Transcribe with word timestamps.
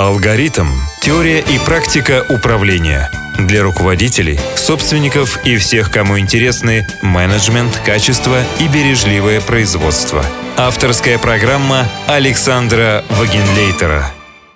Алгоритм. 0.00 0.66
Теория 1.02 1.40
и 1.40 1.58
практика 1.58 2.24
управления. 2.30 3.10
Для 3.36 3.62
руководителей, 3.62 4.40
собственников 4.56 5.44
и 5.44 5.58
всех, 5.58 5.90
кому 5.90 6.18
интересны 6.18 6.86
менеджмент, 7.02 7.78
качество 7.84 8.42
и 8.60 8.68
бережливое 8.68 9.42
производство. 9.42 10.24
Авторская 10.56 11.18
программа 11.18 11.86
Александра 12.06 13.04
Вагенлейтера. 13.10 14.10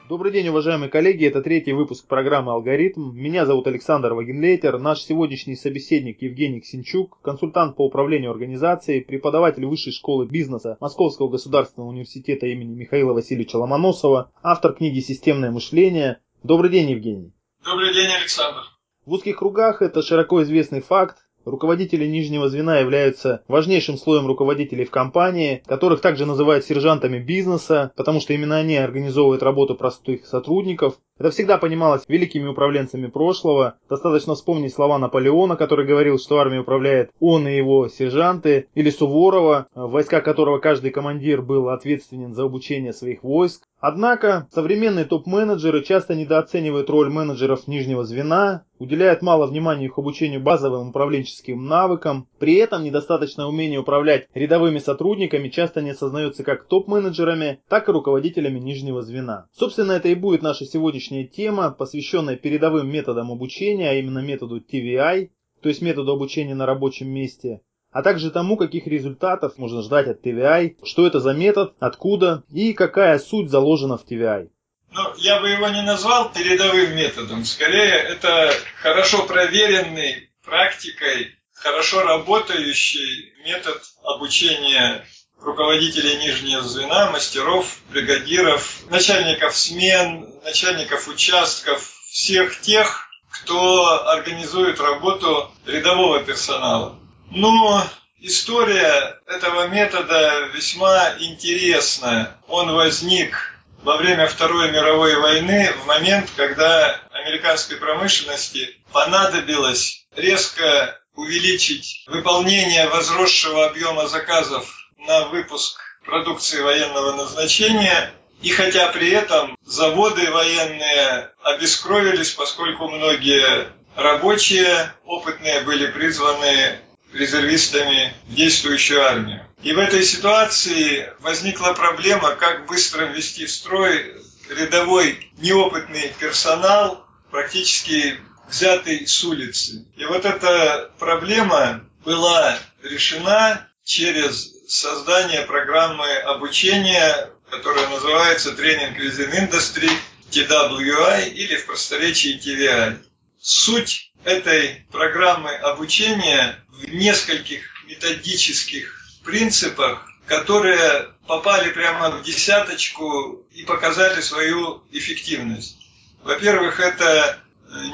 Добрый 0.06 0.32
день, 0.32 0.48
уважаемые 0.48 0.90
коллеги. 0.90 1.24
Это 1.24 1.40
третий 1.40 1.72
выпуск 1.72 2.06
программы 2.06 2.52
«Алгоритм». 2.52 3.14
Меня 3.14 3.46
зовут 3.46 3.66
Александр 3.66 4.12
Вагенлейтер. 4.12 4.78
Наш 4.78 5.00
сегодняшний 5.00 5.56
собеседник 5.56 6.20
Евгений 6.20 6.60
Ксенчук, 6.60 7.22
консультант 7.22 7.76
по 7.76 7.86
управлению 7.86 8.30
организацией, 8.30 9.00
преподаватель 9.00 9.64
Высшей 9.64 9.94
школы 9.94 10.26
бизнеса 10.26 10.76
Московского 10.78 11.30
государственного 11.30 11.88
университета 11.88 12.44
имени 12.44 12.74
Михаила 12.74 13.14
Васильевича 13.14 13.56
Ломоносова, 13.56 14.30
автор 14.42 14.74
книги 14.74 15.00
«Системное 15.00 15.50
мышление». 15.50 16.18
Добрый 16.42 16.68
день, 16.70 16.90
Евгений. 16.90 17.32
Добрый 17.64 17.94
день, 17.94 18.10
Александр. 18.10 18.60
В 19.06 19.12
узких 19.12 19.38
кругах 19.38 19.80
это 19.80 20.02
широко 20.02 20.42
известный 20.42 20.82
факт. 20.82 21.16
Руководители 21.44 22.06
нижнего 22.06 22.48
звена 22.48 22.78
являются 22.78 23.42
важнейшим 23.48 23.98
слоем 23.98 24.26
руководителей 24.26 24.84
в 24.84 24.90
компании, 24.90 25.62
которых 25.66 26.00
также 26.00 26.24
называют 26.24 26.64
сержантами 26.64 27.18
бизнеса, 27.18 27.92
потому 27.96 28.20
что 28.20 28.32
именно 28.32 28.56
они 28.56 28.76
организовывают 28.76 29.42
работу 29.42 29.74
простых 29.74 30.26
сотрудников. 30.26 30.98
Это 31.16 31.30
всегда 31.30 31.58
понималось 31.58 32.02
великими 32.08 32.48
управленцами 32.48 33.06
прошлого. 33.06 33.76
Достаточно 33.88 34.34
вспомнить 34.34 34.74
слова 34.74 34.98
Наполеона, 34.98 35.54
который 35.54 35.86
говорил, 35.86 36.18
что 36.18 36.38
армией 36.38 36.62
управляет 36.62 37.12
он 37.20 37.46
и 37.46 37.56
его 37.56 37.86
сержанты, 37.88 38.66
или 38.74 38.90
Суворова, 38.90 39.68
в 39.74 39.92
войсках 39.92 40.24
которого 40.24 40.58
каждый 40.58 40.90
командир 40.90 41.40
был 41.40 41.68
ответственен 41.68 42.34
за 42.34 42.42
обучение 42.42 42.92
своих 42.92 43.22
войск. 43.22 43.62
Однако 43.78 44.48
современные 44.50 45.04
топ-менеджеры 45.04 45.84
часто 45.84 46.14
недооценивают 46.14 46.90
роль 46.90 47.10
менеджеров 47.10 47.68
нижнего 47.68 48.02
звена, 48.04 48.64
уделяют 48.78 49.22
мало 49.22 49.46
внимания 49.46 49.84
их 49.84 49.98
обучению 49.98 50.40
базовым 50.40 50.88
управленческим 50.88 51.66
навыкам, 51.66 52.26
при 52.38 52.54
этом 52.54 52.82
недостаточное 52.82 53.46
умение 53.46 53.78
управлять 53.78 54.26
рядовыми 54.34 54.78
сотрудниками 54.78 55.48
часто 55.48 55.82
не 55.82 55.90
осознается 55.90 56.44
как 56.44 56.64
топ-менеджерами, 56.64 57.60
так 57.68 57.88
и 57.88 57.92
руководителями 57.92 58.58
нижнего 58.58 59.02
звена. 59.02 59.46
Собственно, 59.52 59.92
это 59.92 60.08
и 60.08 60.14
будет 60.14 60.40
наша 60.40 60.64
сегодняшняя 60.64 61.03
тема, 61.08 61.70
посвященная 61.70 62.36
передовым 62.36 62.90
методам 62.90 63.30
обучения, 63.30 63.90
а 63.90 63.94
именно 63.94 64.20
методу 64.20 64.60
TVI, 64.60 65.30
то 65.62 65.68
есть 65.68 65.82
методу 65.82 66.12
обучения 66.12 66.54
на 66.54 66.66
рабочем 66.66 67.08
месте, 67.08 67.60
а 67.90 68.02
также 68.02 68.30
тому, 68.30 68.56
каких 68.56 68.86
результатов 68.86 69.56
можно 69.56 69.82
ждать 69.82 70.08
от 70.08 70.24
TVI, 70.24 70.76
что 70.84 71.06
это 71.06 71.20
за 71.20 71.32
метод, 71.32 71.74
откуда 71.78 72.42
и 72.52 72.72
какая 72.72 73.18
суть 73.18 73.50
заложена 73.50 73.96
в 73.96 74.04
TVI. 74.04 74.50
Ну, 74.92 75.14
я 75.18 75.40
бы 75.40 75.48
его 75.48 75.68
не 75.68 75.82
назвал 75.82 76.32
передовым 76.32 76.96
методом. 76.96 77.44
Скорее, 77.44 77.94
это 77.94 78.52
хорошо 78.80 79.26
проверенный 79.26 80.30
практикой, 80.44 81.34
хорошо 81.52 82.02
работающий 82.02 83.32
метод 83.44 83.80
обучения 84.04 85.04
руководителей 85.44 86.16
нижнего 86.16 86.62
звена, 86.62 87.10
мастеров, 87.10 87.76
бригадиров, 87.90 88.80
начальников 88.88 89.56
смен, 89.56 90.28
начальников 90.42 91.06
участков, 91.08 91.92
всех 92.10 92.60
тех, 92.60 93.08
кто 93.30 94.08
организует 94.08 94.80
работу 94.80 95.50
рядового 95.66 96.20
персонала. 96.20 96.98
Но 97.30 97.84
история 98.20 99.20
этого 99.26 99.68
метода 99.68 100.48
весьма 100.54 101.14
интересная. 101.18 102.36
Он 102.48 102.72
возник 102.72 103.36
во 103.82 103.96
время 103.98 104.26
Второй 104.26 104.70
мировой 104.70 105.16
войны, 105.16 105.72
в 105.82 105.86
момент, 105.86 106.30
когда 106.36 107.00
американской 107.10 107.76
промышленности 107.76 108.78
понадобилось 108.92 110.06
резко 110.16 110.98
увеличить 111.16 112.04
выполнение 112.06 112.88
возросшего 112.88 113.66
объема 113.66 114.08
заказов 114.08 114.83
на 115.06 115.26
выпуск 115.28 115.80
продукции 116.04 116.60
военного 116.60 117.12
назначения. 117.12 118.12
И 118.42 118.50
хотя 118.50 118.88
при 118.88 119.10
этом 119.10 119.56
заводы 119.64 120.30
военные 120.30 121.30
обескровились, 121.42 122.32
поскольку 122.32 122.88
многие 122.88 123.68
рабочие 123.96 124.92
опытные 125.04 125.60
были 125.60 125.86
призваны 125.86 126.78
резервистами 127.12 128.12
в 128.26 128.34
действующую 128.34 129.02
армию. 129.02 129.46
И 129.62 129.72
в 129.72 129.78
этой 129.78 130.02
ситуации 130.02 131.12
возникла 131.20 131.72
проблема, 131.72 132.34
как 132.34 132.66
быстро 132.66 133.06
ввести 133.06 133.46
в 133.46 133.50
строй 133.50 134.16
рядовой 134.50 135.30
неопытный 135.38 136.12
персонал, 136.18 137.06
практически 137.30 138.20
взятый 138.48 139.06
с 139.06 139.24
улицы. 139.24 139.86
И 139.96 140.04
вот 140.04 140.24
эта 140.24 140.90
проблема 140.98 141.84
была 142.04 142.58
решена 142.82 143.68
через 143.84 144.53
создание 144.68 145.42
программы 145.42 146.06
обучения, 146.18 147.30
которая 147.50 147.88
называется 147.88 148.50
Training 148.50 148.96
Within 148.98 149.50
Industry, 149.50 149.90
TWI 150.30 151.30
или 151.30 151.56
в 151.56 151.66
просторечии 151.66 152.40
TVI. 152.40 153.04
Суть 153.40 154.12
этой 154.24 154.86
программы 154.90 155.54
обучения 155.54 156.64
в 156.68 156.88
нескольких 156.94 157.62
методических 157.86 159.00
принципах, 159.24 160.08
которые 160.26 161.10
попали 161.26 161.70
прямо 161.70 162.10
в 162.10 162.22
десяточку 162.22 163.46
и 163.52 163.64
показали 163.64 164.20
свою 164.20 164.82
эффективность. 164.92 165.76
Во-первых, 166.22 166.80
это 166.80 167.38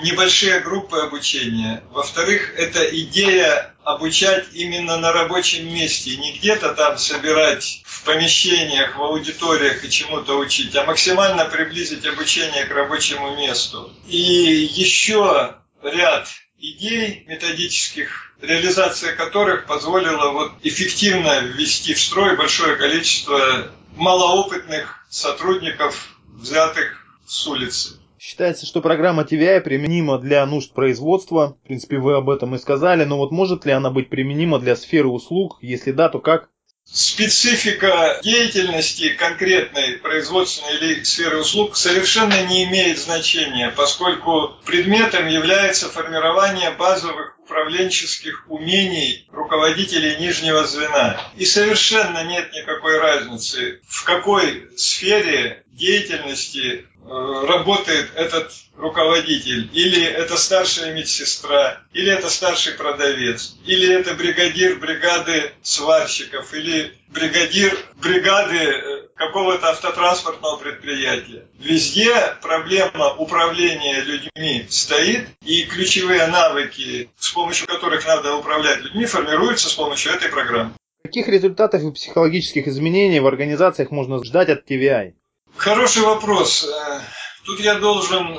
небольшие 0.03 0.61
группы 0.61 0.99
обучения. 0.99 1.83
Во-вторых, 1.91 2.55
это 2.57 2.85
идея 3.01 3.75
обучать 3.83 4.47
именно 4.53 4.99
на 4.99 5.13
рабочем 5.13 5.73
месте, 5.73 6.17
не 6.17 6.39
где-то 6.39 6.75
там 6.75 6.99
собирать 6.99 7.83
в 7.85 8.05
помещениях, 8.05 8.97
в 8.97 9.03
аудиториях 9.03 9.85
и 9.85 9.91
чему-то 9.91 10.39
учить, 10.39 10.75
а 10.77 10.85
максимально 10.85 11.47
приблизить 11.47 12.07
обучение 12.07 12.65
к 12.65 12.75
рабочему 12.75 13.37
месту. 13.37 13.93
И 14.07 14.17
еще 14.19 15.57
ряд 15.83 16.29
идей 16.59 17.25
методических, 17.27 18.35
реализация 18.41 19.17
которых 19.17 19.67
позволила 19.67 20.31
вот 20.31 20.53
эффективно 20.63 21.41
ввести 21.41 21.95
в 21.95 22.01
строй 22.01 22.37
большое 22.37 22.77
количество 22.77 23.71
малоопытных 23.97 25.07
сотрудников, 25.09 26.09
взятых 26.29 27.07
с 27.27 27.47
улицы. 27.47 28.00
Считается, 28.23 28.67
что 28.67 28.83
программа 28.83 29.23
TVI 29.23 29.63
применима 29.63 30.19
для 30.19 30.45
нужд 30.45 30.75
производства. 30.75 31.57
В 31.65 31.67
принципе, 31.67 31.97
вы 31.97 32.17
об 32.17 32.29
этом 32.29 32.55
и 32.55 32.59
сказали. 32.59 33.05
Но 33.05 33.17
вот 33.17 33.31
может 33.31 33.65
ли 33.65 33.73
она 33.73 33.89
быть 33.89 34.11
применима 34.11 34.59
для 34.59 34.77
сферы 34.77 35.09
услуг? 35.09 35.57
Если 35.63 35.91
да, 35.91 36.11
то 36.11 36.19
как? 36.21 36.51
специфика 36.85 38.21
деятельности 38.23 39.11
конкретной 39.11 39.99
производственной 39.99 40.77
или 40.77 41.03
сферы 41.05 41.39
услуг 41.39 41.77
совершенно 41.77 42.43
не 42.47 42.65
имеет 42.65 42.99
значения, 42.99 43.73
поскольку 43.77 44.57
предметом 44.67 45.29
является 45.29 45.89
формирование 45.89 46.73
базовых 46.73 47.40
управленческих 47.51 48.45
умений 48.49 49.27
руководителей 49.33 50.17
нижнего 50.17 50.65
звена. 50.67 51.21
И 51.37 51.45
совершенно 51.45 52.25
нет 52.25 52.53
никакой 52.53 52.99
разницы, 52.99 53.81
в 53.89 54.05
какой 54.05 54.71
сфере 54.77 55.65
деятельности 55.73 56.87
э, 56.87 57.47
работает 57.49 58.11
этот 58.15 58.53
руководитель, 58.77 59.69
или 59.73 60.03
это 60.05 60.37
старшая 60.37 60.95
медсестра, 60.95 61.83
или 61.93 62.11
это 62.11 62.31
старший 62.31 62.75
продавец, 62.75 63.57
или 63.67 63.93
это 63.93 64.15
бригадир 64.15 64.77
бригады 64.77 65.53
сварщиков, 65.63 66.55
или 66.55 66.97
бригадир 67.09 67.77
бригады 67.97 68.59
э, 68.59 68.90
какого-то 69.21 69.69
автотранспортного 69.69 70.57
предприятия. 70.57 71.45
Везде 71.59 72.15
проблема 72.41 73.13
управления 73.13 74.01
людьми 74.01 74.67
стоит, 74.71 75.29
и 75.45 75.65
ключевые 75.65 76.27
навыки, 76.27 77.11
с 77.19 77.31
помощью 77.31 77.69
которых 77.69 78.07
надо 78.07 78.35
управлять 78.35 78.81
людьми, 78.81 79.05
формируются 79.05 79.69
с 79.69 79.75
помощью 79.75 80.13
этой 80.13 80.31
программы. 80.31 80.73
Каких 81.05 81.29
результатов 81.29 81.83
и 81.83 81.93
психологических 81.93 82.67
изменений 82.67 83.21
в 83.21 83.27
организациях 83.27 83.91
можно 83.91 84.25
ждать 84.25 84.49
от 84.49 84.71
TVI? 84.71 85.13
Хороший 85.55 86.03
вопрос. 86.03 86.65
Э, 86.65 87.01
тут 87.45 87.61
я 87.61 87.75
должен 87.75 88.39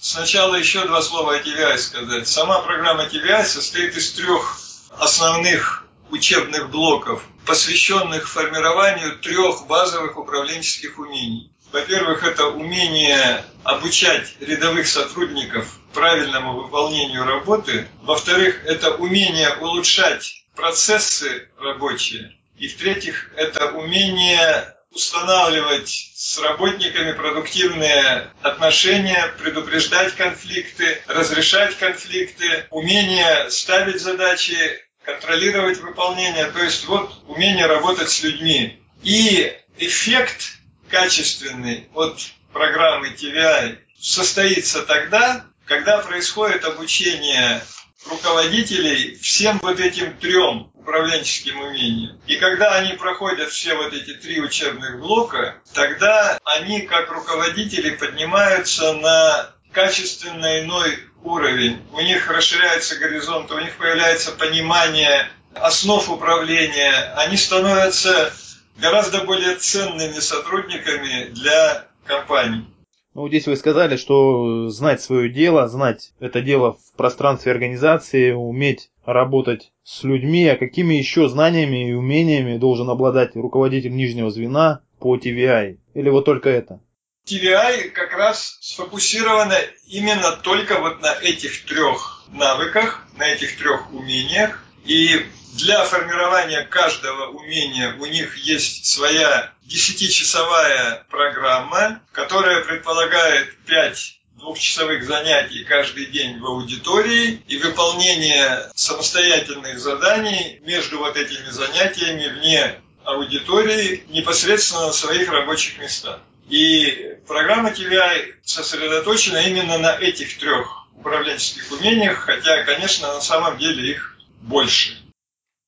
сначала 0.00 0.54
еще 0.54 0.86
два 0.86 1.02
слова 1.02 1.34
о 1.34 1.40
TVI 1.40 1.76
сказать. 1.78 2.28
Сама 2.28 2.60
программа 2.60 3.06
TVI 3.06 3.42
состоит 3.44 3.96
из 3.96 4.12
трех 4.12 4.60
основных 4.96 5.89
учебных 6.10 6.70
блоков, 6.70 7.24
посвященных 7.46 8.28
формированию 8.28 9.18
трех 9.18 9.66
базовых 9.66 10.16
управленческих 10.18 10.98
умений. 10.98 11.50
Во-первых, 11.72 12.24
это 12.24 12.48
умение 12.48 13.44
обучать 13.62 14.34
рядовых 14.40 14.88
сотрудников 14.88 15.78
правильному 15.92 16.62
выполнению 16.62 17.24
работы. 17.24 17.86
Во-вторых, 18.02 18.64
это 18.64 18.94
умение 18.96 19.54
улучшать 19.60 20.44
процессы 20.56 21.48
рабочие. 21.58 22.36
И 22.58 22.68
в-третьих, 22.68 23.30
это 23.36 23.72
умение 23.72 24.74
устанавливать 24.92 26.12
с 26.16 26.38
работниками 26.38 27.12
продуктивные 27.12 28.32
отношения, 28.42 29.32
предупреждать 29.38 30.14
конфликты, 30.16 31.00
разрешать 31.06 31.78
конфликты, 31.78 32.66
умение 32.70 33.48
ставить 33.50 34.00
задачи, 34.00 34.80
контролировать 35.12 35.78
выполнение, 35.78 36.46
то 36.46 36.62
есть 36.62 36.86
вот 36.86 37.12
умение 37.26 37.66
работать 37.66 38.10
с 38.10 38.22
людьми. 38.22 38.82
И 39.02 39.52
эффект 39.78 40.58
качественный 40.88 41.88
от 41.94 42.20
программы 42.52 43.08
TVI 43.08 43.78
состоится 44.00 44.82
тогда, 44.82 45.46
когда 45.66 45.98
происходит 45.98 46.64
обучение 46.64 47.62
руководителей 48.08 49.16
всем 49.16 49.58
вот 49.62 49.78
этим 49.78 50.16
трем 50.16 50.70
управленческим 50.74 51.60
умениям. 51.60 52.20
И 52.26 52.36
когда 52.36 52.74
они 52.76 52.94
проходят 52.94 53.50
все 53.50 53.74
вот 53.74 53.92
эти 53.92 54.14
три 54.14 54.40
учебных 54.40 54.98
блока, 54.98 55.62
тогда 55.74 56.38
они 56.44 56.82
как 56.82 57.10
руководители 57.10 57.90
поднимаются 57.90 58.94
на 58.94 59.54
качественно 59.72 60.60
иной 60.60 60.98
уровень. 61.22 61.78
У 61.92 62.00
них 62.00 62.30
расширяется 62.30 62.98
горизонт, 62.98 63.50
у 63.50 63.58
них 63.58 63.76
появляется 63.76 64.32
понимание 64.32 65.28
основ 65.54 66.08
управления. 66.10 67.12
Они 67.16 67.36
становятся 67.36 68.32
гораздо 68.78 69.24
более 69.24 69.56
ценными 69.56 70.18
сотрудниками 70.20 71.30
для 71.32 71.86
компаний. 72.04 72.64
Ну, 73.12 73.28
здесь 73.28 73.46
вы 73.46 73.56
сказали, 73.56 73.96
что 73.96 74.68
знать 74.68 75.02
свое 75.02 75.28
дело, 75.28 75.68
знать 75.68 76.12
это 76.20 76.40
дело 76.40 76.74
в 76.74 76.96
пространстве 76.96 77.50
организации, 77.50 78.30
уметь 78.30 78.90
работать 79.04 79.72
с 79.82 80.04
людьми, 80.04 80.46
а 80.46 80.56
какими 80.56 80.94
еще 80.94 81.28
знаниями 81.28 81.90
и 81.90 81.92
умениями 81.92 82.56
должен 82.56 82.88
обладать 82.88 83.34
руководитель 83.34 83.94
нижнего 83.94 84.30
звена 84.30 84.82
по 85.00 85.16
TVI? 85.16 85.78
Или 85.94 86.08
вот 86.08 86.24
только 86.24 86.50
это? 86.50 86.80
TVI 87.26 87.90
как 87.90 88.12
раз 88.12 88.58
сфокусировано 88.60 89.58
именно 89.86 90.32
только 90.32 90.78
вот 90.80 91.00
на 91.00 91.12
этих 91.14 91.64
трех 91.66 92.24
навыках, 92.28 93.04
на 93.16 93.28
этих 93.28 93.56
трех 93.56 93.92
умениях. 93.92 94.62
И 94.84 95.26
для 95.54 95.84
формирования 95.84 96.62
каждого 96.64 97.30
умения 97.30 97.94
у 97.98 98.06
них 98.06 98.36
есть 98.36 98.86
своя 98.86 99.52
десятичасовая 99.62 101.04
программа, 101.10 102.00
которая 102.12 102.64
предполагает 102.64 103.56
пять 103.66 104.20
двухчасовых 104.40 105.04
занятий 105.04 105.64
каждый 105.64 106.06
день 106.06 106.40
в 106.40 106.46
аудитории 106.46 107.42
и 107.46 107.58
выполнение 107.58 108.70
самостоятельных 108.74 109.78
заданий 109.78 110.60
между 110.62 110.98
вот 110.98 111.16
этими 111.16 111.50
занятиями 111.50 112.26
вне 112.28 112.80
аудитории 113.04 114.04
непосредственно 114.08 114.86
на 114.86 114.92
своих 114.92 115.30
рабочих 115.30 115.78
местах. 115.78 116.20
И 116.50 117.16
программа 117.28 117.70
TVI 117.70 118.34
сосредоточена 118.42 119.38
именно 119.46 119.78
на 119.78 119.96
этих 119.96 120.36
трех 120.38 120.88
управленческих 120.96 121.70
умениях, 121.70 122.18
хотя, 122.18 122.64
конечно, 122.64 123.06
на 123.08 123.20
самом 123.20 123.56
деле 123.56 123.92
их 123.92 124.18
больше. 124.42 124.98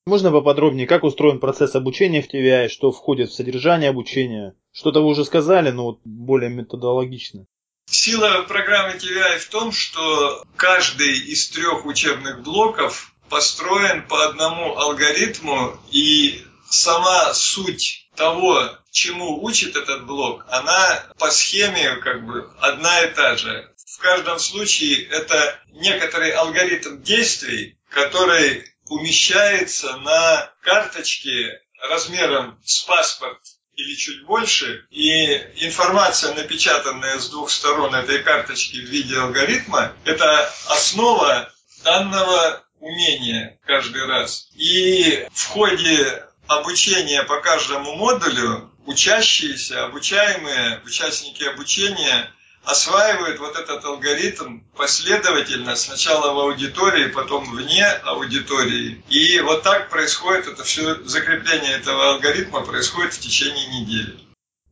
Можно 0.05 0.33
поподробнее, 0.33 0.89
как 0.89 1.05
устроен 1.05 1.39
процесс 1.39 1.77
обучения 1.77 2.21
в 2.21 2.29
TVI, 2.29 2.69
что 2.69 2.91
входит 2.91 3.31
в 3.31 3.35
содержание 3.35 3.91
обучения? 3.91 4.57
Что-то 4.73 5.01
вы 5.01 5.07
уже 5.07 5.25
сказали, 5.25 5.71
но 5.71 5.85
вот 5.85 6.01
более 6.05 6.51
методологично. 6.51 7.47
Сила 7.89 8.43
программы 8.49 8.97
TVI 8.97 9.39
в 9.39 9.49
том, 9.51 9.71
что 9.71 10.43
каждый 10.57 11.17
из 11.17 11.49
трех 11.51 11.87
учебных 11.87 12.43
блоков 12.43 13.15
построен 13.29 14.07
по 14.09 14.27
одному 14.27 14.77
алгоритму, 14.77 15.79
и 15.93 16.43
сама 16.69 17.33
суть 17.35 18.02
того, 18.17 18.79
чему 18.91 19.43
учит 19.43 19.77
этот 19.77 20.07
блок, 20.07 20.45
она 20.49 21.05
по 21.19 21.31
схеме 21.31 21.97
как 21.97 22.25
бы 22.27 22.51
одна 22.61 23.03
и 23.03 23.15
та 23.15 23.37
же. 23.37 23.71
В 23.87 23.99
каждом 23.99 24.39
случае 24.39 25.07
это 25.09 25.59
некоторый 25.73 26.31
алгоритм 26.31 27.03
действий, 27.03 27.79
который 27.91 28.65
умещается 28.89 29.97
на 29.99 30.51
карточке 30.61 31.61
размером 31.89 32.59
с 32.65 32.83
паспорт 32.83 33.41
или 33.75 33.95
чуть 33.95 34.25
больше, 34.25 34.87
и 34.91 35.35
информация, 35.65 36.35
напечатанная 36.35 37.19
с 37.19 37.31
двух 37.31 37.51
сторон 37.51 37.95
этой 37.95 38.23
карточки 38.23 38.77
в 38.77 38.89
виде 38.89 39.17
алгоритма, 39.19 39.95
это 40.05 40.53
основа 40.69 41.51
данного 41.83 42.63
умения 42.81 43.59
каждый 43.65 44.05
раз. 44.07 44.49
И 44.55 45.27
в 45.33 45.47
ходе 45.47 46.27
обучения 46.47 47.23
по 47.25 47.41
каждому 47.41 47.95
модулю 47.97 48.71
учащиеся, 48.87 49.85
обучаемые, 49.85 50.81
участники 50.85 51.45
обучения 51.45 52.31
осваивают 52.65 53.41
вот 53.41 53.57
этот 53.57 53.85
алгоритм 53.85 54.61
последовательно, 54.77 55.75
сначала 55.75 56.33
в 56.33 56.39
аудитории, 56.39 57.09
потом 57.09 57.51
вне 57.51 57.85
аудитории. 57.87 59.03
И 59.09 59.41
вот 59.41 59.63
так 59.63 59.91
происходит 59.91 60.47
это 60.47 60.63
все, 60.63 61.03
закрепление 61.05 61.73
этого 61.73 62.11
алгоритма 62.11 62.61
происходит 62.61 63.15
в 63.15 63.21
течение 63.21 63.67
недели. 63.67 64.19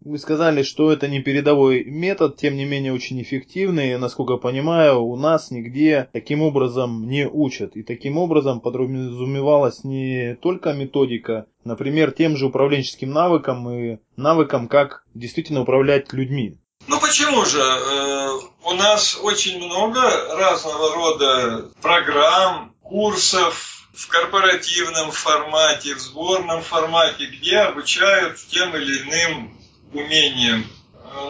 Вы 0.03 0.19
сказали, 0.19 0.63
что 0.63 0.91
это 0.91 1.09
не 1.09 1.21
передовой 1.21 1.85
метод, 1.85 2.39
тем 2.39 2.57
не 2.57 2.65
менее 2.65 2.95
очень 2.95 3.21
эффективный. 3.21 3.99
Насколько 3.99 4.35
я 4.35 4.39
понимаю, 4.39 5.03
у 5.03 5.15
нас 5.17 5.51
нигде 5.51 6.09
таким 6.15 6.41
образом 6.41 7.07
не 7.07 7.29
учат. 7.29 7.77
И 7.77 7.83
таким 7.83 8.17
образом 8.17 8.61
подразумевалась 8.61 9.85
не 9.85 10.37
только 10.41 10.73
методика, 10.73 11.47
например, 11.65 12.13
тем 12.13 12.37
же 12.39 12.47
управленческим 12.47 13.11
навыкам 13.11 13.69
и 13.69 13.99
навыкам, 14.17 14.69
как 14.69 15.05
действительно 15.13 15.61
управлять 15.61 16.11
людьми. 16.15 16.57
Ну 16.89 16.99
почему 16.99 17.45
же? 17.45 17.61
Э, 17.61 18.31
у 18.65 18.73
нас 18.73 19.19
очень 19.23 19.63
много 19.63 20.01
разного 20.35 20.95
рода 20.95 21.71
программ, 21.83 22.73
курсов 22.83 23.87
в 23.93 24.09
корпоративном 24.09 25.11
формате, 25.11 25.95
в 25.95 25.99
сборном 25.99 26.63
формате, 26.63 27.27
где 27.27 27.59
обучают 27.59 28.39
тем 28.49 28.75
или 28.75 29.03
иным 29.03 29.60
умениям. 29.93 30.67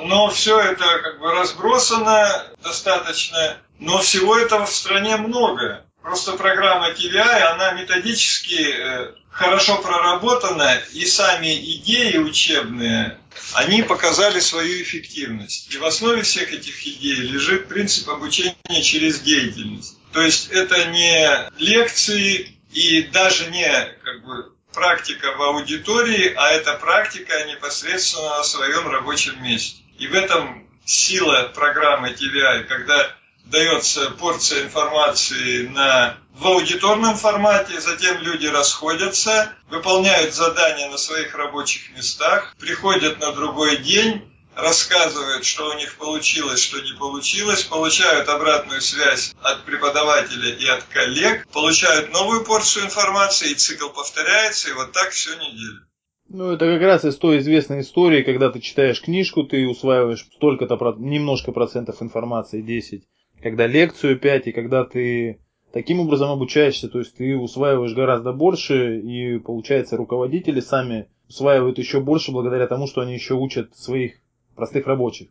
Но 0.05 0.29
все 0.31 0.59
это 0.61 0.85
как 1.03 1.21
бы 1.21 1.33
разбросано 1.33 2.47
достаточно, 2.63 3.57
но 3.79 3.99
всего 3.99 4.37
этого 4.37 4.67
в 4.67 4.75
стране 4.75 5.17
много. 5.17 5.85
Просто 6.03 6.33
программа 6.33 6.91
TVI, 6.91 7.43
она 7.43 7.73
методически 7.73 8.75
э, 8.75 9.13
хорошо 9.31 9.79
проработана, 9.79 10.81
и 10.93 11.05
сами 11.05 11.55
идеи 11.77 12.17
учебные, 12.17 13.19
они 13.55 13.83
показали 13.83 14.41
свою 14.41 14.83
эффективность. 14.83 15.73
И 15.73 15.79
в 15.79 15.85
основе 15.85 16.23
всех 16.23 16.53
этих 16.53 16.87
идей 16.87 17.17
лежит 17.17 17.69
принцип 17.69 18.09
обучения 18.09 18.83
через 18.83 19.21
деятельность. 19.21 19.97
То 20.13 20.23
есть 20.23 20.51
это 20.51 20.87
не 20.87 21.51
лекции 21.59 22.57
и 22.73 23.03
даже 23.03 23.51
не 23.51 23.69
как 24.03 24.25
бы, 24.25 24.53
практика 24.73 25.33
в 25.37 25.43
аудитории, 25.43 26.33
а 26.37 26.51
это 26.51 26.75
практика 26.75 27.45
непосредственно 27.47 28.39
на 28.39 28.45
своем 28.45 28.89
рабочем 28.89 29.43
месте. 29.43 29.83
И 29.99 30.07
в 30.07 30.15
этом 30.15 30.67
сила 30.85 31.51
программы 31.55 32.11
TVI, 32.11 32.65
когда 32.65 33.15
дается 33.45 34.11
порция 34.13 34.63
информации 34.63 35.67
на, 35.67 36.17
в 36.35 36.47
аудиторном 36.47 37.17
формате, 37.17 37.81
затем 37.81 38.19
люди 38.19 38.47
расходятся, 38.47 39.53
выполняют 39.69 40.35
задания 40.35 40.89
на 40.89 40.99
своих 40.99 41.35
рабочих 41.35 41.91
местах, 41.97 42.55
приходят 42.59 43.19
на 43.19 43.33
другой 43.33 43.79
день, 43.79 44.30
рассказывают, 44.61 45.45
что 45.45 45.71
у 45.71 45.75
них 45.75 45.97
получилось, 45.97 46.61
что 46.61 46.81
не 46.81 46.93
получилось, 46.99 47.65
получают 47.65 48.29
обратную 48.29 48.81
связь 48.81 49.35
от 49.43 49.65
преподавателя 49.65 50.51
и 50.51 50.67
от 50.67 50.85
коллег, 50.85 51.47
получают 51.49 52.13
новую 52.13 52.45
порцию 52.45 52.87
информации, 52.87 53.51
и 53.53 53.55
цикл 53.55 53.89
повторяется, 53.89 54.71
и 54.71 54.73
вот 54.73 54.93
так 54.93 55.11
всю 55.11 55.35
неделю. 55.37 55.87
Ну, 56.29 56.53
это 56.53 56.67
как 56.73 56.83
раз 56.83 57.05
из 57.05 57.17
той 57.17 57.39
известной 57.39 57.81
истории, 57.81 58.23
когда 58.23 58.51
ты 58.51 58.61
читаешь 58.61 59.03
книжку, 59.03 59.43
ты 59.43 59.67
усваиваешь 59.67 60.27
столько-то, 60.37 60.77
немножко 60.99 61.51
процентов 61.51 62.03
информации, 62.03 62.63
10, 62.63 63.03
когда 63.43 63.67
лекцию 63.67 64.19
5, 64.19 64.47
и 64.47 64.53
когда 64.53 64.85
ты 64.85 65.41
таким 65.73 66.01
образом 66.01 66.31
обучаешься, 66.31 66.89
то 66.89 67.01
есть 67.01 67.17
ты 67.17 67.37
усваиваешь 67.37 67.95
гораздо 67.95 68.33
больше, 68.33 69.01
и 69.01 69.39
получается 69.39 69.97
руководители 69.97 70.61
сами 70.61 71.09
усваивают 71.29 71.79
еще 71.79 72.01
больше 72.01 72.33
благодаря 72.33 72.67
тому, 72.67 72.87
что 72.87 73.01
они 73.01 73.15
еще 73.15 73.35
учат 73.35 73.77
своих 73.77 74.20
простых 74.61 74.87
рабочих. 74.87 75.29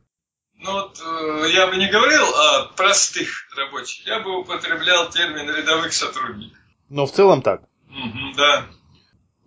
Ну 0.57 0.71
вот 0.71 0.99
э, 0.99 1.51
я 1.53 1.67
бы 1.67 1.77
не 1.77 1.87
говорил 1.87 2.23
о 2.23 2.73
простых 2.75 3.29
рабочих, 3.55 4.07
я 4.07 4.21
бы 4.21 4.39
употреблял 4.39 5.07
термин 5.11 5.47
рядовых 5.55 5.93
сотрудников. 5.93 6.57
Но 6.89 7.05
в 7.05 7.11
целом 7.11 7.43
так. 7.43 7.61
Угу, 7.89 8.35
да. 8.35 8.65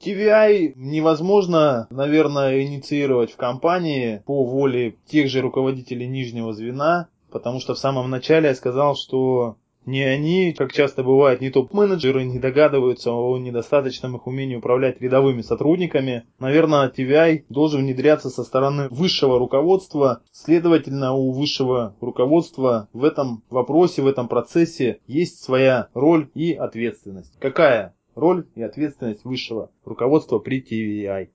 TVI 0.00 0.74
невозможно, 0.76 1.88
наверное, 1.90 2.62
инициировать 2.62 3.32
в 3.32 3.36
компании 3.36 4.22
по 4.24 4.44
воле 4.44 4.96
тех 5.06 5.28
же 5.28 5.40
руководителей 5.40 6.06
нижнего 6.06 6.52
звена, 6.52 7.08
потому 7.32 7.58
что 7.58 7.74
в 7.74 7.78
самом 7.78 8.08
начале 8.08 8.50
я 8.50 8.54
сказал, 8.54 8.94
что 8.94 9.56
ни 9.84 10.00
они, 10.00 10.52
как 10.52 10.72
часто 10.72 11.02
бывает, 11.02 11.40
ни 11.40 11.48
топ-менеджеры 11.48 12.24
не 12.24 12.38
догадываются 12.38 13.12
о 13.12 13.36
недостаточном 13.38 14.16
их 14.16 14.26
умении 14.26 14.56
управлять 14.56 15.00
рядовыми 15.00 15.42
сотрудниками. 15.42 16.24
Наверное, 16.38 16.88
TVI 16.88 17.44
должен 17.48 17.82
внедряться 17.82 18.30
со 18.30 18.44
стороны 18.44 18.88
высшего 18.90 19.38
руководства. 19.38 20.22
Следовательно, 20.30 21.14
у 21.14 21.32
высшего 21.32 21.96
руководства 22.00 22.88
в 22.92 23.04
этом 23.04 23.42
вопросе, 23.50 24.02
в 24.02 24.06
этом 24.06 24.28
процессе 24.28 25.00
есть 25.06 25.42
своя 25.42 25.88
роль 25.94 26.30
и 26.34 26.52
ответственность. 26.52 27.32
Какая 27.40 27.94
роль 28.14 28.46
и 28.54 28.62
ответственность 28.62 29.24
высшего 29.24 29.70
руководства 29.84 30.38
при 30.38 30.60
TVI? 30.62 31.30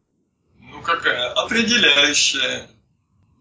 Ну 0.59 0.81
какая? 0.83 1.31
Определяющая. 1.33 2.67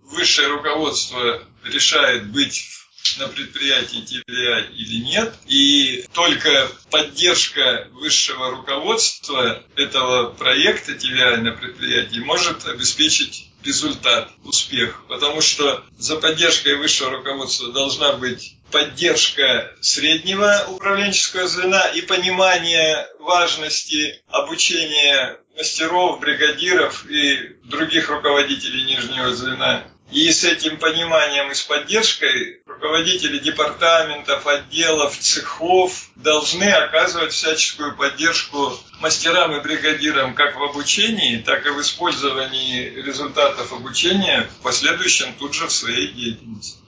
Высшее 0.04 0.48
руководство 0.48 1.40
решает 1.64 2.32
быть 2.32 2.85
на 3.18 3.28
предприятии 3.28 4.02
TVI 4.02 4.72
или 4.72 5.04
нет. 5.04 5.34
И 5.46 6.04
только 6.12 6.68
поддержка 6.90 7.88
высшего 7.92 8.50
руководства 8.50 9.62
этого 9.76 10.30
проекта 10.30 10.92
TVI 10.92 11.38
на 11.38 11.52
предприятии 11.52 12.18
может 12.18 12.66
обеспечить 12.66 13.50
результат, 13.64 14.30
успех. 14.44 15.04
Потому 15.08 15.40
что 15.40 15.84
за 15.98 16.16
поддержкой 16.16 16.76
высшего 16.76 17.10
руководства 17.10 17.72
должна 17.72 18.12
быть 18.12 18.54
поддержка 18.70 19.74
среднего 19.80 20.66
управленческого 20.68 21.46
звена 21.46 21.88
и 21.88 22.00
понимание 22.02 23.08
важности 23.18 24.22
обучения 24.28 25.38
мастеров, 25.56 26.20
бригадиров 26.20 27.06
и 27.08 27.56
других 27.64 28.10
руководителей 28.10 28.84
нижнего 28.84 29.34
звена 29.34 29.84
и 30.10 30.30
с 30.30 30.44
этим 30.44 30.78
пониманием 30.78 31.50
и 31.50 31.54
с 31.54 31.62
поддержкой 31.62 32.62
руководители 32.66 33.38
департаментов, 33.38 34.46
отделов, 34.46 35.16
цехов 35.18 36.10
должны 36.16 36.64
оказывать 36.64 37.32
всяческую 37.32 37.96
поддержку 37.96 38.72
мастерам 39.00 39.56
и 39.56 39.62
бригадирам 39.62 40.34
как 40.34 40.56
в 40.56 40.62
обучении, 40.62 41.38
так 41.38 41.66
и 41.66 41.70
в 41.70 41.80
использовании 41.80 42.90
результатов 43.02 43.72
обучения 43.72 44.46
в 44.58 44.62
последующем 44.62 45.34
тут 45.38 45.54
же 45.54 45.66
в 45.66 45.72
своей 45.72 46.08
деятельности. 46.12 46.78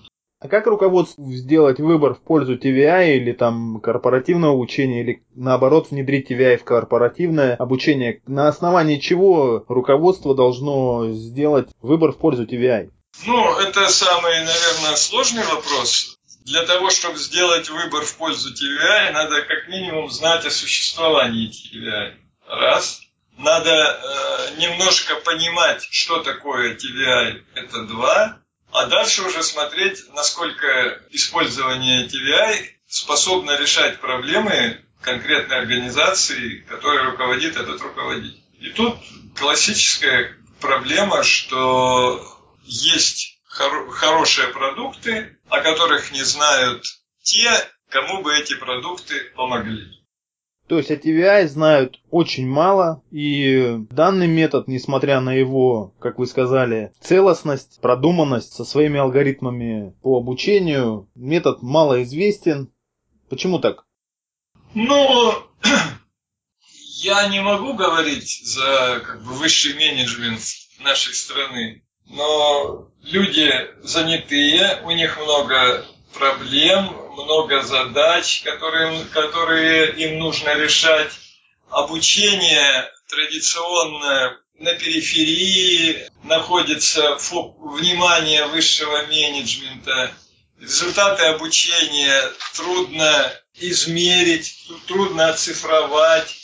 А 0.41 0.47
как 0.47 0.69
руководству 0.69 1.33
сделать 1.33 1.81
выбор 1.81 2.15
в 2.15 2.21
пользу 2.21 2.57
TVI 2.57 3.17
или 3.17 3.33
там 3.33 3.81
корпоративного 3.81 4.55
обучения, 4.55 5.01
или 5.01 5.23
наоборот 5.35 5.91
внедрить 5.91 6.31
TVI 6.31 6.59
в 6.59 6.65
корпоративное 6.65 7.57
обучение? 7.57 8.23
На 8.29 8.47
основании 8.47 9.01
чего 9.01 9.65
руководство 9.67 10.37
должно 10.37 11.09
сделать 11.11 11.71
выбор 11.83 12.13
в 12.13 12.19
пользу 12.19 12.45
TVI? 12.45 12.91
Ну, 13.27 13.59
это 13.59 13.89
самый, 13.89 14.45
наверное, 14.45 14.97
сложный 14.97 15.45
вопрос. 15.45 16.19
Для 16.45 16.65
того, 16.65 16.91
чтобы 16.91 17.19
сделать 17.19 17.69
выбор 17.69 18.05
в 18.05 18.17
пользу 18.17 18.55
TVI, 18.55 19.11
надо 19.11 19.43
как 19.43 19.69
минимум 19.69 20.11
знать 20.11 20.47
о 20.47 20.51
существовании 20.51 21.51
TVI. 21.51 22.17
Раз. 22.47 23.01
Надо 23.37 23.71
э, 23.71 24.61
немножко 24.61 25.17
понимать, 25.17 25.87
что 25.91 26.23
такое 26.23 26.75
TVI. 26.75 27.45
Это 27.55 27.83
два. 27.85 28.39
А 28.73 28.87
дальше 28.87 29.23
уже 29.23 29.43
смотреть, 29.43 30.03
насколько 30.15 31.01
использование 31.11 32.07
TVI 32.07 32.67
способно 32.87 33.57
решать 33.59 34.01
проблемы 34.01 34.81
конкретной 35.03 35.59
организации, 35.59 36.65
которой 36.69 37.05
руководит 37.11 37.57
этот 37.57 37.81
руководитель. 37.81 38.43
И 38.61 38.71
тут 38.71 38.97
классическая 39.37 40.37
проблема, 40.61 41.23
что 41.23 42.38
есть 42.69 43.41
хор- 43.49 43.91
хорошие 43.91 44.49
продукты, 44.49 45.39
о 45.49 45.61
которых 45.61 46.13
не 46.13 46.23
знают 46.23 46.85
те, 47.23 47.51
кому 47.89 48.23
бы 48.23 48.35
эти 48.37 48.55
продукты 48.55 49.15
помогли. 49.35 49.99
То 50.69 50.77
есть 50.77 50.91
о 50.91 50.97
TVI 50.97 51.49
знают 51.49 51.99
очень 52.11 52.47
мало, 52.47 53.03
и 53.11 53.79
данный 53.91 54.27
метод, 54.27 54.69
несмотря 54.69 55.21
на 55.21 55.33
его, 55.33 55.95
как 55.99 56.19
вы 56.19 56.27
сказали, 56.27 56.93
целостность, 57.01 57.81
продуманность 57.81 58.53
со 58.53 58.67
своими 58.67 59.01
алгоритмами 59.01 59.95
по 60.03 60.19
обучению, 60.19 61.09
метод 61.15 61.63
малоизвестен. 61.63 62.71
Почему 63.31 63.61
так? 63.61 63.87
Ну, 64.75 65.35
я 67.01 67.29
не 67.29 67.41
могу 67.41 67.73
говорить 67.73 68.43
за 68.45 69.01
как 69.07 69.25
бы, 69.25 69.33
высший 69.33 69.73
менеджмент 69.73 70.43
нашей 70.81 71.15
страны 71.15 71.83
но 72.09 72.89
люди 73.03 73.53
занятые, 73.83 74.81
у 74.85 74.91
них 74.91 75.19
много 75.19 75.87
проблем, 76.15 76.97
много 77.13 77.63
задач, 77.63 78.43
которые, 78.43 79.05
которые 79.07 79.93
им 79.93 80.19
нужно 80.19 80.55
решать. 80.55 81.13
Обучение 81.71 82.91
традиционно 83.09 84.39
на 84.59 84.75
периферии 84.75 86.09
находится 86.25 87.19
внимание 87.19 88.47
высшего 88.47 89.07
менеджмента. 89.07 90.13
Результаты 90.59 91.25
обучения 91.27 92.33
трудно 92.57 93.33
измерить, 93.55 94.67
трудно 94.87 95.29
оцифровать, 95.29 96.35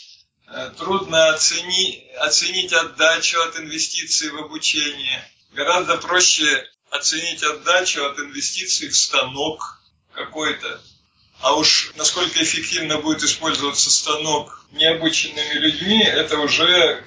трудно 0.77 1.29
оценить, 1.29 2.03
оценить 2.17 2.71
отдачу 2.71 3.41
от 3.41 3.59
инвестиций 3.59 4.29
в 4.29 4.37
обучение 4.37 5.23
гораздо 5.55 5.97
проще 5.97 6.67
оценить 6.91 7.43
отдачу 7.43 8.05
от 8.05 8.19
инвестиций 8.19 8.89
в 8.89 8.95
станок 8.95 9.81
какой-то. 10.13 10.81
А 11.41 11.55
уж 11.55 11.91
насколько 11.95 12.41
эффективно 12.43 12.99
будет 12.99 13.23
использоваться 13.23 13.89
станок 13.89 14.65
необученными 14.71 15.53
людьми, 15.53 16.03
это 16.03 16.39
уже 16.39 17.03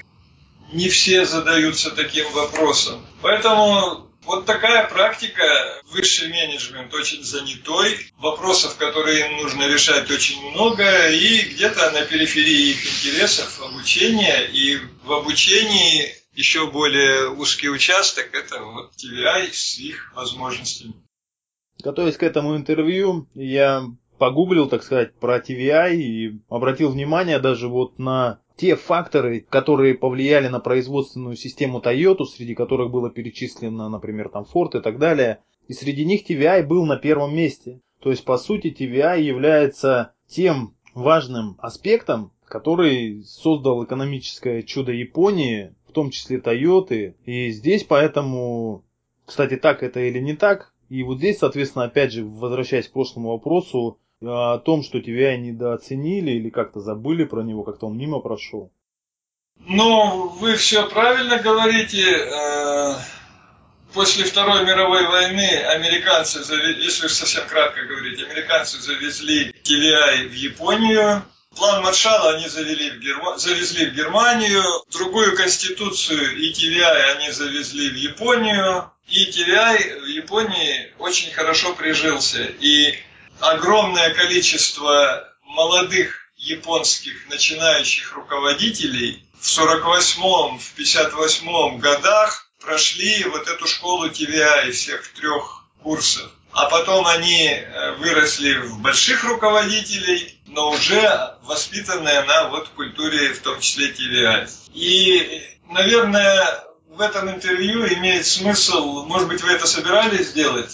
не 0.72 0.88
все 0.88 1.24
задаются 1.24 1.90
таким 1.90 2.30
вопросом. 2.32 3.06
Поэтому 3.22 4.08
вот 4.22 4.44
такая 4.44 4.86
практика, 4.88 5.80
высший 5.86 6.28
менеджмент 6.28 6.92
очень 6.92 7.24
занятой, 7.24 8.12
вопросов, 8.18 8.76
которые 8.76 9.26
им 9.26 9.38
нужно 9.38 9.66
решать 9.66 10.10
очень 10.10 10.50
много, 10.50 11.08
и 11.08 11.40
где-то 11.40 11.90
на 11.92 12.02
периферии 12.02 12.72
их 12.72 12.84
интересов 12.84 13.60
обучения, 13.62 14.44
и 14.52 14.76
в 15.02 15.12
обучении 15.12 16.14
еще 16.38 16.70
более 16.70 17.30
узкий 17.30 17.68
участок– 17.68 18.30
это 18.32 18.62
вот 18.62 18.92
TVI 18.92 19.48
с 19.50 19.76
их 19.80 20.12
возможностями. 20.14 20.94
Готовясь 21.82 22.16
к 22.16 22.22
этому 22.22 22.56
интервью, 22.56 23.26
я 23.34 23.82
погуглил, 24.18 24.68
так 24.68 24.84
сказать, 24.84 25.14
про 25.14 25.40
TVI 25.40 25.96
и 25.96 26.40
обратил 26.48 26.90
внимание 26.90 27.40
даже 27.40 27.66
вот 27.66 27.98
на 27.98 28.40
те 28.56 28.76
факторы, 28.76 29.40
которые 29.40 29.94
повлияли 29.94 30.46
на 30.46 30.60
производственную 30.60 31.34
систему 31.34 31.80
Toyota, 31.80 32.24
среди 32.24 32.54
которых 32.54 32.92
было 32.92 33.10
перечислено, 33.10 33.88
например, 33.88 34.28
там 34.28 34.44
Ford 34.44 34.78
и 34.78 34.80
так 34.80 35.00
далее. 35.00 35.42
И 35.66 35.72
среди 35.72 36.04
них 36.04 36.28
TVI 36.30 36.64
был 36.64 36.86
на 36.86 36.98
первом 36.98 37.34
месте. 37.34 37.80
То 38.00 38.10
есть, 38.10 38.24
по 38.24 38.38
сути, 38.38 38.68
TVI 38.68 39.22
является 39.22 40.12
тем 40.28 40.76
важным 40.94 41.56
аспектом, 41.58 42.32
который 42.44 43.24
создал 43.24 43.84
экономическое 43.84 44.62
чудо 44.62 44.92
Японии, 44.92 45.74
в 45.88 45.92
том 45.92 46.10
числе 46.10 46.40
Тойоты. 46.40 47.16
И 47.24 47.50
здесь 47.50 47.84
поэтому, 47.84 48.84
кстати, 49.24 49.56
так 49.56 49.82
это 49.82 50.00
или 50.00 50.18
не 50.18 50.34
так. 50.34 50.72
И 50.88 51.02
вот 51.02 51.18
здесь, 51.18 51.38
соответственно, 51.38 51.84
опять 51.84 52.12
же, 52.12 52.24
возвращаясь 52.24 52.88
к 52.88 52.92
прошлому 52.92 53.30
вопросу, 53.30 53.98
о 54.20 54.58
том, 54.58 54.82
что 54.82 55.00
тебя 55.00 55.36
недооценили 55.36 56.32
или 56.32 56.50
как-то 56.50 56.80
забыли 56.80 57.24
про 57.24 57.42
него, 57.42 57.62
как-то 57.62 57.86
он 57.86 57.96
мимо 57.96 58.18
прошел. 58.18 58.72
Ну, 59.66 60.28
вы 60.40 60.56
все 60.56 60.88
правильно 60.88 61.38
говорите. 61.38 62.02
Э, 62.02 62.94
после 63.92 64.24
Второй 64.24 64.64
мировой 64.64 65.06
войны 65.06 65.48
американцы, 65.64 66.38
если 66.78 67.08
совсем 67.08 67.46
кратко 67.46 67.84
говорить, 67.84 68.22
американцы 68.22 68.80
завезли 68.80 69.52
TVI 69.62 70.28
в 70.28 70.32
Японию, 70.32 71.22
План 71.58 71.82
Маршала 71.82 72.34
они 72.34 72.48
завели 72.48 72.90
в 72.90 73.00
Герма... 73.00 73.36
завезли 73.36 73.86
в 73.86 73.94
Германию, 73.94 74.62
другую 74.92 75.36
конституцию 75.36 76.36
и 76.36 76.52
TVI 76.52 77.16
они 77.16 77.32
завезли 77.32 77.90
в 77.90 77.96
Японию, 77.96 78.92
и 79.08 79.28
TVI 79.28 80.00
в 80.00 80.06
Японии 80.06 80.94
очень 80.98 81.32
хорошо 81.32 81.74
прижился. 81.74 82.44
И 82.60 82.94
огромное 83.40 84.14
количество 84.14 85.28
молодых 85.42 86.30
японских 86.36 87.28
начинающих 87.28 88.14
руководителей 88.14 89.24
в 89.40 89.44
48-м, 89.44 90.60
в 90.60 90.78
58-м 90.78 91.78
годах 91.78 92.52
прошли 92.60 93.24
вот 93.24 93.48
эту 93.48 93.66
школу 93.66 94.08
TVI 94.08 94.70
всех 94.70 95.08
трех 95.08 95.64
курсов 95.82 96.30
а 96.58 96.64
потом 96.64 97.06
они 97.06 97.46
э, 97.46 97.92
выросли 97.98 98.54
в 98.54 98.80
больших 98.80 99.22
руководителей, 99.22 100.40
но 100.46 100.72
уже 100.72 101.36
воспитанные 101.44 102.22
на 102.22 102.48
вот 102.48 102.68
культуре, 102.70 103.32
в 103.32 103.42
том 103.42 103.60
числе 103.60 103.92
TVI. 103.92 104.50
И, 104.74 105.40
наверное, 105.70 106.64
в 106.88 107.00
этом 107.00 107.30
интервью 107.30 107.86
имеет 107.86 108.26
смысл, 108.26 109.04
может 109.04 109.28
быть, 109.28 109.40
вы 109.40 109.52
это 109.52 109.68
собирались 109.68 110.30
сделать, 110.30 110.72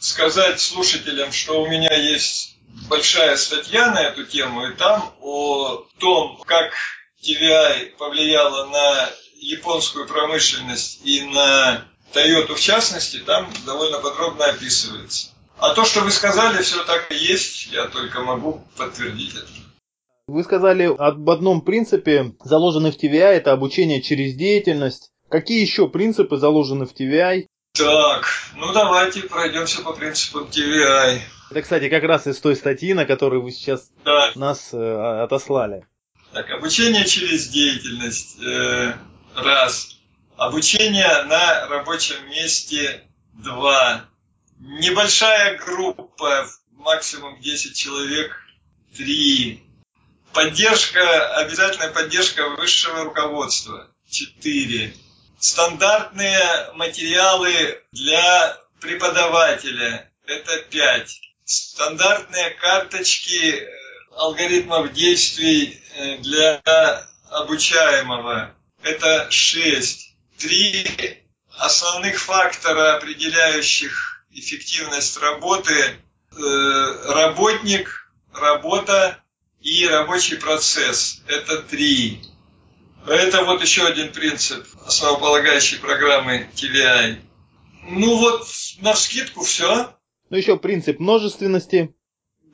сказать 0.00 0.62
слушателям, 0.62 1.30
что 1.30 1.62
у 1.62 1.68
меня 1.68 1.94
есть 1.94 2.56
большая 2.88 3.36
статья 3.36 3.90
на 3.90 3.98
эту 3.98 4.24
тему, 4.24 4.66
и 4.66 4.74
там 4.76 5.14
о 5.20 5.84
том, 5.98 6.42
как 6.46 6.72
TVI 7.22 7.96
повлияла 7.98 8.64
на 8.70 9.10
японскую 9.36 10.06
промышленность 10.06 11.00
и 11.04 11.20
на 11.20 11.84
Toyota 12.14 12.54
в 12.54 12.60
частности, 12.60 13.18
там 13.18 13.48
довольно 13.66 13.98
подробно 13.98 14.46
описывается. 14.46 15.28
А 15.58 15.74
то, 15.74 15.84
что 15.84 16.00
вы 16.00 16.10
сказали, 16.10 16.62
все 16.62 16.84
так 16.84 17.10
и 17.10 17.16
есть, 17.16 17.68
я 17.72 17.86
только 17.86 18.20
могу 18.20 18.62
подтвердить 18.76 19.34
это. 19.34 19.48
Вы 20.28 20.44
сказали 20.44 20.84
об 20.84 21.28
одном 21.30 21.62
принципе, 21.62 22.34
заложенный 22.44 22.92
в 22.92 23.02
TVI, 23.02 23.32
это 23.32 23.52
обучение 23.52 24.02
через 24.02 24.34
деятельность. 24.34 25.10
Какие 25.28 25.60
еще 25.60 25.88
принципы 25.88 26.36
заложены 26.36 26.86
в 26.86 26.92
TVI? 26.92 27.46
Так, 27.72 28.28
ну 28.56 28.72
давайте 28.72 29.22
пройдемся 29.22 29.82
по 29.82 29.92
принципам 29.92 30.44
TVI. 30.44 31.20
Это, 31.50 31.62
кстати, 31.62 31.88
как 31.88 32.02
раз 32.04 32.26
из 32.26 32.38
той 32.40 32.56
статьи, 32.56 32.92
на 32.92 33.06
которую 33.06 33.42
вы 33.42 33.50
сейчас 33.52 33.90
да. 34.04 34.32
нас 34.34 34.70
э, 34.72 35.22
отослали. 35.22 35.86
Так, 36.32 36.50
обучение 36.50 37.06
через 37.06 37.48
деятельность. 37.48 38.38
Э, 38.42 38.94
раз. 39.34 39.97
Обучение 40.38 41.24
на 41.24 41.66
рабочем 41.66 42.30
месте. 42.30 43.02
Два. 43.32 44.04
Небольшая 44.60 45.58
группа, 45.58 46.48
максимум 46.70 47.40
10 47.40 47.76
человек. 47.76 48.40
Три. 48.96 49.64
Поддержка, 50.32 51.34
обязательная 51.38 51.90
поддержка 51.90 52.50
высшего 52.50 53.02
руководства. 53.02 53.90
Четыре. 54.08 54.94
Стандартные 55.40 56.70
материалы 56.74 57.82
для 57.90 58.56
преподавателя. 58.80 60.08
Это 60.24 60.58
пять. 60.70 61.20
Стандартные 61.44 62.50
карточки 62.50 63.54
э, 63.54 63.68
алгоритмов 64.14 64.92
действий 64.92 65.82
э, 65.96 66.18
для 66.18 66.62
обучаемого. 67.28 68.54
Это 68.84 69.28
шесть. 69.32 70.07
Три 70.38 70.86
основных 71.58 72.18
фактора, 72.20 72.96
определяющих 72.96 74.24
эффективность 74.30 75.18
работы. 75.18 75.96
Э, 76.32 77.12
работник, 77.12 78.10
работа 78.32 79.22
и 79.60 79.86
рабочий 79.86 80.36
процесс. 80.36 81.22
Это 81.26 81.62
три. 81.62 82.22
Это 83.06 83.44
вот 83.44 83.62
еще 83.62 83.86
один 83.86 84.12
принцип 84.12 84.66
основополагающей 84.86 85.78
программы 85.78 86.48
TVI. 86.54 87.16
Ну 87.90 88.16
вот, 88.18 88.46
на 88.80 88.92
вскидку 88.92 89.44
все. 89.44 89.94
Ну 90.30 90.36
еще 90.36 90.58
принцип 90.58 91.00
множественности. 91.00 91.94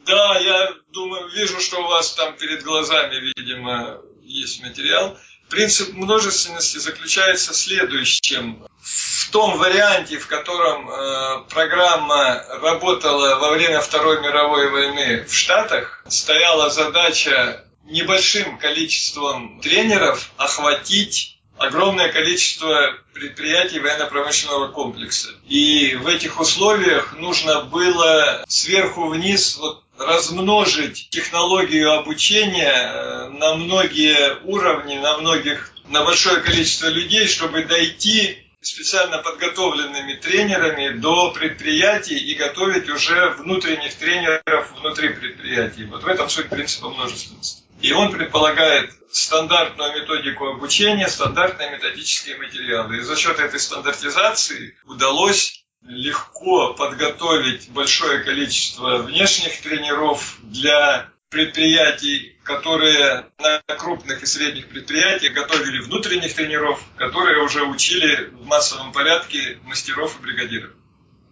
Да, 0.07 0.39
я 0.39 0.73
думаю, 0.93 1.29
вижу, 1.31 1.61
что 1.61 1.81
у 1.81 1.89
вас 1.89 2.15
там 2.15 2.37
перед 2.37 2.63
глазами, 2.63 3.33
видимо, 3.37 4.01
есть 4.23 4.63
материал. 4.63 5.19
Принцип 5.55 5.95
множественности 5.95 6.79
заключается 6.79 7.53
в 7.53 7.57
следующем. 7.57 8.67
В 8.83 9.31
том 9.31 9.57
варианте, 9.57 10.19
в 10.19 10.27
котором 10.27 10.91
э, 10.91 11.45
программа 11.49 12.45
работала 12.61 13.37
во 13.37 13.51
время 13.53 13.81
Второй 13.81 14.21
мировой 14.21 14.69
войны 14.71 15.25
в 15.29 15.33
Штатах, 15.33 16.03
стояла 16.09 16.71
задача 16.71 17.65
небольшим 17.85 18.59
количеством 18.59 19.61
тренеров 19.61 20.29
охватить 20.39 21.39
огромное 21.57 22.11
количество 22.11 22.97
предприятий 23.13 23.79
военно-промышленного 23.79 24.73
комплекса. 24.73 25.29
И 25.49 25.95
в 25.95 26.09
этих 26.09 26.41
условиях 26.41 27.15
нужно 27.17 27.61
было 27.61 28.45
сверху 28.49 29.07
вниз 29.07 29.57
вот 29.59 29.84
размножить 29.99 31.09
технологию 31.11 31.93
обучения 31.93 32.73
э, 32.73 33.29
на 33.29 33.55
многие 33.55 34.39
уровни, 34.45 34.99
на 34.99 35.19
многих, 35.19 35.73
на 35.89 36.05
большое 36.05 36.41
количество 36.41 36.89
людей, 36.89 37.27
чтобы 37.27 37.65
дойти 37.65 38.39
специально 38.61 39.19
подготовленными 39.19 40.15
тренерами 40.15 40.99
до 40.99 41.33
предприятий 41.33 42.19
и 42.19 42.35
готовить 42.35 42.89
уже 42.89 43.31
внутренних 43.39 43.95
тренеров 43.95 44.73
внутри 44.81 45.11
предприятий. 45.11 45.85
Вот 45.85 46.03
в 46.03 46.07
этом 46.07 46.29
суть 46.29 46.49
принципа 46.49 46.89
множественности. 46.89 47.63
И 47.81 47.93
он 47.93 48.13
предполагает 48.13 48.91
стандартную 49.13 50.01
методику 50.01 50.47
обучения, 50.47 51.09
стандартные 51.09 51.71
методические 51.73 52.37
материалы. 52.39 52.97
И 52.97 53.01
за 53.01 53.17
счет 53.17 53.39
этой 53.39 53.61
стандартизации 53.61 54.77
удалось 54.87 55.64
легко 55.85 56.75
подготовить 56.75 57.71
большое 57.71 58.25
количество 58.25 58.99
внешних 58.99 59.61
тренеров 59.61 60.39
для 60.43 61.09
предприятий, 61.29 62.39
которые 62.45 63.27
на 63.39 63.61
крупных 63.77 64.23
и 64.23 64.27
средних 64.27 64.69
предприятиях 64.69 65.35
готовили 65.35 65.83
внутренних 65.83 66.35
тренеров, 66.35 66.83
которые 66.97 67.43
уже 67.43 67.65
учили 67.65 68.27
в 68.27 68.47
массовом 68.47 68.93
порядке 68.93 69.59
мастеров 69.65 70.19
и 70.19 70.23
бригадиров. 70.23 70.71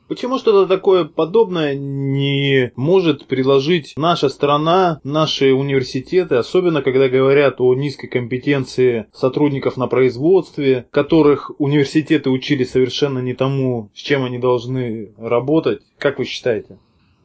Почему 0.09 0.39
что-то 0.39 0.67
такое 0.67 1.05
подобное 1.05 1.75
не 1.75 2.73
может 2.77 3.27
предложить 3.27 3.95
наша 3.97 4.29
страна, 4.29 5.01
наши 5.05 5.53
университеты, 5.53 6.37
особенно 6.37 6.83
когда 6.83 7.09
говорят 7.09 7.61
о 7.61 7.75
низкой 7.75 8.09
компетенции 8.09 9.07
сотрудников 9.15 9.77
на 9.77 9.87
производстве, 9.87 10.87
которых 10.91 11.51
университеты 11.59 12.31
учили 12.31 12.65
совершенно 12.65 13.21
не 13.21 13.35
тому, 13.35 13.91
с 13.95 13.99
чем 14.01 14.25
они 14.25 14.39
должны 14.39 15.13
работать? 15.17 15.81
Как 15.99 16.19
вы 16.19 16.25
считаете? 16.25 16.79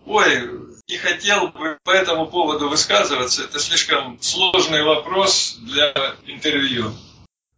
Ой, 0.06 0.26
не 0.88 0.98
хотел 0.98 1.50
бы 1.50 1.78
по 1.84 1.92
этому 1.92 2.28
поводу 2.28 2.70
высказываться. 2.70 3.44
Это 3.44 3.60
слишком 3.60 4.18
сложный 4.22 4.84
вопрос 4.84 5.58
для 5.62 6.16
интервью. 6.28 6.86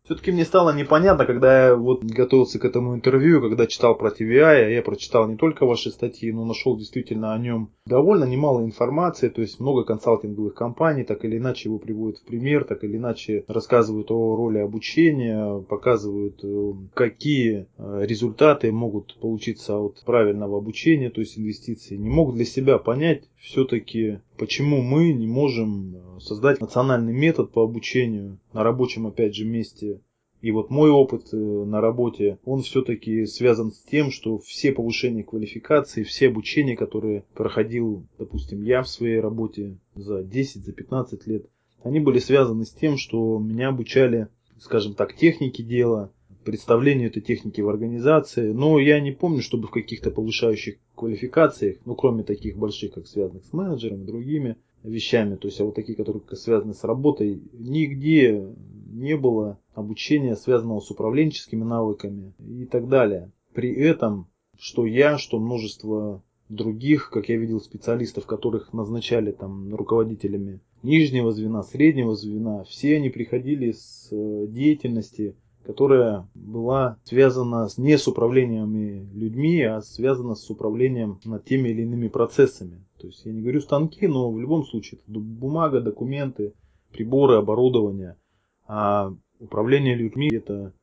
Все-таки 0.09 0.31
мне 0.31 0.43
стало 0.43 0.75
непонятно, 0.75 1.27
когда 1.27 1.67
я 1.67 1.75
вот 1.75 2.03
готовился 2.03 2.57
к 2.57 2.65
этому 2.65 2.95
интервью, 2.95 3.41
когда 3.41 3.67
читал 3.67 3.95
про 3.95 4.09
TVI, 4.09 4.73
я 4.73 4.81
прочитал 4.81 5.27
не 5.27 5.37
только 5.37 5.67
ваши 5.67 5.91
статьи, 5.91 6.31
но 6.31 6.45
нашел 6.45 6.75
действительно 6.75 7.31
о 7.35 7.37
нем 7.37 7.69
довольно 7.85 8.23
немало 8.23 8.65
информации, 8.65 9.29
то 9.29 9.41
есть 9.41 9.59
много 9.59 9.83
консалтинговых 9.83 10.55
компаний, 10.55 11.03
так 11.03 11.23
или 11.25 11.37
иначе 11.37 11.69
его 11.69 11.77
приводят 11.77 12.17
в 12.17 12.25
пример, 12.25 12.63
так 12.63 12.83
или 12.83 12.97
иначе 12.97 13.43
рассказывают 13.47 14.09
о 14.09 14.35
роли 14.35 14.57
обучения, 14.57 15.61
показывают, 15.61 16.43
э, 16.43 16.73
какие 16.95 17.67
э, 17.77 17.99
результаты 18.01 18.71
могут 18.71 19.15
получиться 19.19 19.77
от 19.77 20.01
правильного 20.05 20.57
обучения, 20.57 21.11
то 21.11 21.21
есть 21.21 21.37
инвестиций. 21.37 21.99
Не 21.99 22.09
могут 22.09 22.33
для 22.33 22.45
себя 22.45 22.79
понять 22.79 23.25
все-таки, 23.37 24.21
почему 24.39 24.81
мы 24.81 25.11
не 25.11 25.27
можем 25.27 25.95
э, 25.95 26.19
создать 26.21 26.61
национальный 26.61 27.13
метод 27.13 27.51
по 27.51 27.63
обучению 27.63 28.39
на 28.53 28.63
рабочем, 28.63 29.05
опять 29.05 29.35
же, 29.35 29.45
месте. 29.45 30.01
И 30.41 30.51
вот 30.51 30.69
мой 30.69 30.89
опыт 30.89 31.27
э, 31.33 31.35
на 31.35 31.81
работе, 31.81 32.39
он 32.45 32.61
все-таки 32.61 33.25
связан 33.25 33.73
с 33.73 33.79
тем, 33.83 34.09
что 34.09 34.39
все 34.39 34.71
повышения 34.71 35.23
квалификации, 35.23 36.03
все 36.03 36.29
обучения, 36.29 36.77
которые 36.77 37.25
проходил, 37.35 38.05
допустим, 38.17 38.63
я 38.63 38.81
в 38.81 38.87
своей 38.87 39.19
работе 39.19 39.77
за 39.95 40.23
10, 40.23 40.65
за 40.65 40.71
15 40.71 41.27
лет, 41.27 41.45
они 41.83 41.99
были 41.99 42.19
связаны 42.19 42.65
с 42.65 42.71
тем, 42.71 42.97
что 42.97 43.37
меня 43.39 43.67
обучали, 43.67 44.29
скажем 44.59 44.93
так, 44.93 45.15
технике 45.15 45.63
дела, 45.63 46.11
представлению 46.43 47.09
этой 47.09 47.21
техники 47.21 47.61
в 47.61 47.69
организации. 47.69 48.51
Но 48.51 48.79
я 48.79 48.99
не 48.99 49.11
помню, 49.11 49.41
чтобы 49.41 49.67
в 49.67 49.71
каких-то 49.71 50.11
повышающих 50.11 50.75
квалификациях, 50.95 51.77
ну 51.85 51.95
кроме 51.95 52.23
таких 52.23 52.57
больших, 52.57 52.93
как 52.93 53.07
связанных 53.07 53.45
с 53.45 53.53
менеджером 53.53 54.05
другими 54.05 54.57
вещами, 54.83 55.35
то 55.35 55.47
есть 55.47 55.59
а 55.59 55.65
вот 55.65 55.75
такие, 55.75 55.95
которые 55.95 56.23
связаны 56.33 56.73
с 56.73 56.83
работой, 56.83 57.41
нигде 57.53 58.55
не 58.91 59.17
было 59.17 59.59
обучения, 59.73 60.35
связанного 60.35 60.79
с 60.79 60.89
управленческими 60.91 61.63
навыками 61.63 62.33
и 62.39 62.65
так 62.65 62.87
далее. 62.87 63.31
При 63.53 63.73
этом, 63.73 64.27
что 64.57 64.85
я, 64.85 65.17
что 65.17 65.39
множество 65.39 66.23
других, 66.49 67.09
как 67.11 67.29
я 67.29 67.37
видел, 67.37 67.61
специалистов, 67.61 68.25
которых 68.25 68.73
назначали 68.73 69.31
там 69.31 69.73
руководителями 69.73 70.59
нижнего 70.81 71.31
звена, 71.31 71.63
среднего 71.63 72.15
звена, 72.15 72.63
все 72.63 72.95
они 72.95 73.09
приходили 73.09 73.71
с 73.71 74.07
э, 74.11 74.47
деятельности, 74.47 75.35
которая 75.69 76.27
была 76.33 76.97
связана 77.03 77.67
не 77.77 77.97
с 77.97 78.07
управлением 78.07 78.73
людьми, 79.13 79.61
а 79.61 79.81
связана 79.81 80.35
с 80.35 80.49
управлением 80.49 81.19
над 81.25 81.45
теми 81.45 81.69
или 81.69 81.83
иными 81.83 82.07
процессами. 82.07 82.85
То 82.99 83.07
есть 83.07 83.25
я 83.25 83.31
не 83.31 83.41
говорю 83.41 83.61
станки, 83.61 84.07
но 84.07 84.31
в 84.31 84.39
любом 84.39 84.65
случае 84.65 84.99
это 84.99 85.19
бумага, 85.19 85.81
документы, 85.81 86.53
приборы, 86.91 87.35
оборудование– 87.35 88.15
а 88.69 89.11
управление 89.39 89.95
людьми 89.95 90.29
это 90.31 90.73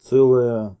целая, 0.00 0.76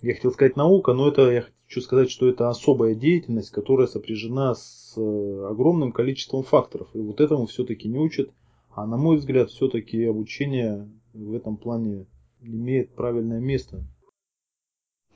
я 0.00 0.14
хотел 0.14 0.30
сказать 0.30 0.54
наука, 0.54 0.92
но 0.92 1.08
это 1.08 1.28
я 1.28 1.44
хочу 1.66 1.80
сказать, 1.80 2.08
что 2.08 2.28
это 2.28 2.48
особая 2.48 2.94
деятельность, 2.94 3.50
которая 3.50 3.88
сопряжена 3.88 4.54
с 4.54 4.94
э, 4.96 5.46
огромным 5.50 5.90
количеством 5.90 6.44
факторов. 6.44 6.88
И 6.94 6.98
вот 6.98 7.20
этому 7.20 7.46
все-таки 7.46 7.88
не 7.88 7.98
учат. 7.98 8.30
А 8.70 8.86
на 8.86 8.96
мой 8.96 9.16
взгляд, 9.16 9.50
все-таки 9.50 10.04
обучение 10.04 10.88
в 11.12 11.34
этом 11.34 11.56
плане 11.56 12.06
имеет 12.44 12.94
правильное 12.94 13.40
место. 13.40 13.84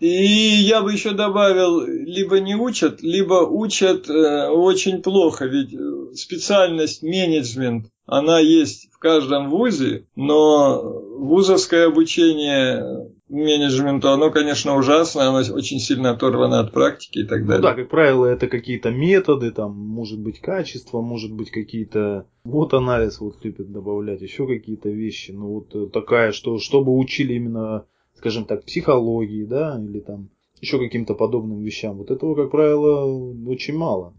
И 0.01 0.09
я 0.09 0.83
бы 0.83 0.93
еще 0.93 1.11
добавил, 1.11 1.81
либо 1.81 2.39
не 2.39 2.55
учат, 2.55 3.03
либо 3.03 3.45
учат 3.47 4.09
э, 4.09 4.49
очень 4.49 5.03
плохо, 5.03 5.47
ведь 5.47 5.75
э, 5.75 6.15
специальность 6.15 7.03
менеджмент, 7.03 7.87
она 8.07 8.39
есть 8.39 8.93
в 8.93 8.99
каждом 8.99 9.51
вузе, 9.51 10.07
но 10.15 10.81
вузовское 11.19 11.89
обучение 11.89 13.11
менеджменту, 13.29 14.11
оно, 14.11 14.31
конечно, 14.31 14.77
ужасно, 14.77 15.29
оно 15.29 15.39
очень 15.55 15.79
сильно 15.79 16.11
оторвано 16.11 16.61
от 16.61 16.73
практики 16.73 17.19
и 17.21 17.25
так 17.25 17.47
далее. 17.47 17.57
Ну 17.57 17.63
да, 17.63 17.75
как 17.75 17.89
правило, 17.89 18.27
это 18.27 18.49
какие-то 18.49 18.91
методы, 18.91 19.51
там, 19.51 19.77
может 19.77 20.19
быть, 20.19 20.41
качество, 20.41 21.01
может 21.01 21.33
быть, 21.33 21.51
какие-то... 21.51 22.27
Вот 22.45 22.75
анализ 22.75 23.21
вот 23.21 23.45
любят 23.45 23.71
добавлять, 23.71 24.23
еще 24.23 24.47
какие-то 24.47 24.89
вещи. 24.89 25.33
Ну 25.33 25.49
вот 25.49 25.75
э, 25.75 25.87
такая, 25.93 26.33
что 26.33 26.59
чтобы 26.59 26.97
учили 26.97 27.35
именно 27.35 27.85
скажем 28.19 28.45
так, 28.45 28.65
психологии, 28.65 29.45
да, 29.45 29.81
или 29.81 30.01
там 30.01 30.31
еще 30.61 30.79
каким-то 30.79 31.15
подобным 31.15 31.63
вещам. 31.63 31.97
Вот 31.97 32.11
этого, 32.11 32.35
как 32.35 32.51
правило, 32.51 33.05
очень 33.49 33.77
мало. 33.77 34.15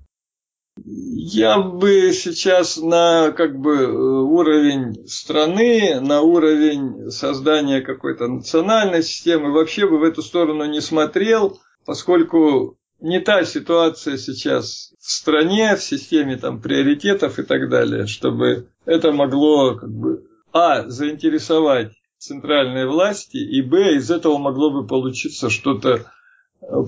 Я 0.85 1.59
бы 1.59 2.11
сейчас 2.13 2.77
на 2.77 3.31
как 3.31 3.59
бы 3.59 4.23
уровень 4.23 5.07
страны, 5.07 5.99
на 5.99 6.21
уровень 6.21 7.09
создания 7.11 7.81
какой-то 7.81 8.27
национальной 8.27 9.03
системы 9.03 9.51
вообще 9.51 9.87
бы 9.87 9.99
в 9.99 10.03
эту 10.03 10.21
сторону 10.21 10.65
не 10.65 10.81
смотрел, 10.81 11.59
поскольку 11.85 12.77
не 12.99 13.19
та 13.19 13.45
ситуация 13.45 14.17
сейчас 14.17 14.93
в 14.99 15.11
стране, 15.11 15.75
в 15.75 15.83
системе 15.83 16.37
там 16.37 16.61
приоритетов 16.61 17.39
и 17.39 17.43
так 17.43 17.69
далее, 17.69 18.07
чтобы 18.07 18.67
это 18.85 19.11
могло 19.11 19.75
как 19.75 19.89
бы 19.89 20.25
а 20.51 20.87
заинтересовать 20.89 21.93
центральной 22.17 22.85
власти, 22.85 23.37
и 23.37 23.61
б, 23.61 23.95
из 23.95 24.11
этого 24.11 24.37
могло 24.37 24.71
бы 24.71 24.85
получиться 24.85 25.49
что-то 25.49 25.89
э, 25.89 26.03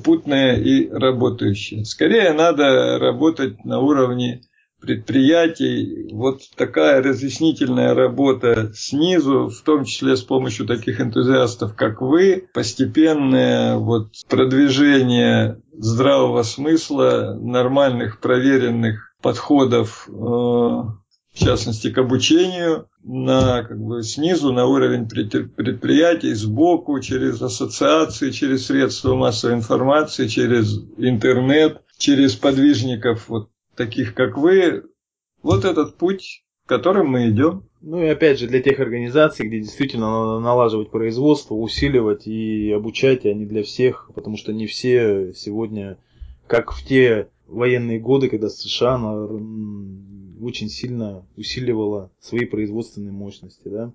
путное 0.04 0.58
и 0.58 0.90
работающее. 0.90 1.86
Скорее 1.86 2.34
надо 2.34 3.00
работать 3.00 3.64
на 3.66 3.80
уровне 3.80 4.42
предприятий. 4.82 6.10
Вот 6.12 6.42
такая 6.58 7.02
разъяснительная 7.02 7.94
работа 7.94 8.72
снизу, 8.74 9.50
в 9.50 9.62
том 9.62 9.86
числе 9.86 10.18
с 10.18 10.24
помощью 10.24 10.66
таких 10.66 11.00
энтузиастов, 11.00 11.76
как 11.76 12.02
вы, 12.02 12.48
постепенное 12.54 13.78
вот 13.78 14.10
продвижение 14.28 15.62
здравого 15.74 16.44
смысла, 16.44 17.38
нормальных 17.40 18.20
проверенных 18.20 19.14
подходов 19.22 20.10
э, 20.10 20.82
в 21.34 21.40
частности, 21.40 21.92
к 21.92 21.98
обучению 21.98 22.90
на, 23.04 23.64
как 23.64 23.82
бы, 23.82 24.04
снизу 24.04 24.52
на 24.52 24.66
уровень 24.66 25.08
предприятий, 25.08 26.34
сбоку, 26.34 27.00
через 27.00 27.42
ассоциации, 27.42 28.32
через 28.32 28.66
средства 28.66 29.16
массовой 29.16 29.56
информации, 29.56 30.28
через 30.28 30.84
интернет, 30.98 31.82
через 31.98 32.36
подвижников, 32.36 33.30
вот 33.30 33.50
таких, 33.76 34.14
как 34.14 34.38
вы. 34.38 34.84
Вот 35.42 35.66
этот 35.66 35.98
путь, 35.98 36.44
которым 36.68 37.08
мы 37.08 37.30
идем. 37.30 37.68
Ну 37.82 38.04
и 38.04 38.08
опять 38.08 38.38
же, 38.38 38.48
для 38.48 38.62
тех 38.62 38.80
организаций, 38.80 39.48
где 39.48 39.60
действительно 39.60 40.12
надо 40.12 40.40
налаживать 40.40 40.92
производство, 40.92 41.56
усиливать 41.56 42.28
и 42.28 42.72
обучать, 42.72 43.26
а 43.26 43.34
не 43.34 43.46
для 43.46 43.64
всех, 43.64 44.12
потому 44.14 44.38
что 44.38 44.54
не 44.54 44.68
все 44.68 45.34
сегодня, 45.34 45.98
как 46.46 46.74
в 46.74 46.86
те 46.86 47.30
военные 47.48 48.00
годы, 48.00 48.30
когда 48.30 48.50
США 48.50 48.98
очень 50.42 50.70
сильно 50.70 51.26
усиливала 51.36 52.12
свои 52.20 52.46
производственные 52.46 53.12
мощности, 53.12 53.68
да? 53.68 53.94